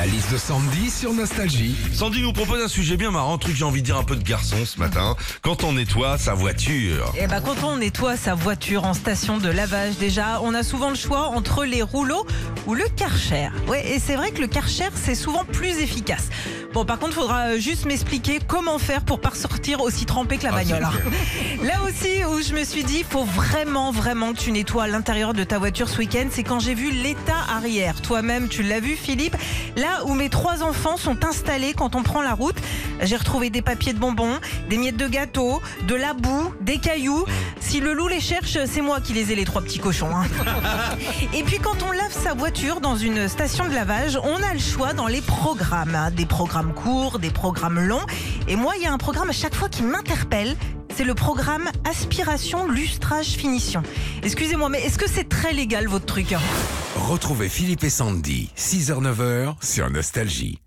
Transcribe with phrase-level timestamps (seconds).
[0.00, 1.76] La liste de Sandy sur Nostalgie.
[1.92, 4.16] Sandy nous propose un sujet bien marrant, un truc j'ai envie de dire un peu
[4.16, 5.14] de garçon ce matin.
[5.42, 7.12] Quand on nettoie sa voiture.
[7.20, 10.88] Eh ben, quand on nettoie sa voiture en station de lavage, déjà, on a souvent
[10.88, 12.26] le choix entre les rouleaux
[12.66, 13.50] ou le Karcher.
[13.68, 16.30] Ouais, et c'est vrai que le Karcher, c'est souvent plus efficace.
[16.72, 20.50] Bon, par contre, faudra juste m'expliquer comment faire pour pas ressortir aussi trempé que la
[20.52, 20.84] Ah, bagnole.
[20.84, 20.92] hein.
[21.64, 25.42] Là aussi, où je me suis dit, faut vraiment, vraiment que tu nettoies l'intérieur de
[25.42, 28.00] ta voiture ce week-end, c'est quand j'ai vu l'état arrière.
[28.02, 29.36] Toi-même, tu l'as vu, Philippe.
[29.76, 32.56] Là où mes trois enfants sont installés quand on prend la route,
[33.02, 37.24] j'ai retrouvé des papiers de bonbons, des miettes de gâteau, de la boue, des cailloux.
[37.58, 40.14] Si le loup les cherche, c'est moi qui les ai, les trois petits cochons.
[40.14, 40.24] hein.
[41.34, 44.60] Et puis quand on lave sa voiture dans une station de lavage, on a le
[44.60, 45.96] choix dans les programmes.
[45.96, 46.10] hein.
[46.12, 48.06] Des programmes courts, des programmes longs.
[48.48, 50.56] Et moi, il y a un programme à chaque fois qui m'interpelle.
[50.96, 53.82] C'est le programme aspiration, lustrage, finition.
[54.22, 56.40] Excusez-moi, mais est-ce que c'est très légal votre truc hein?
[56.96, 60.60] Retrouvez Philippe et Sandy, 6h-9h sur Nostalgie.